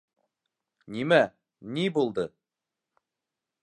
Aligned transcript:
Нимә, 0.95 1.21
ни 1.77 1.87
булды? 1.99 2.29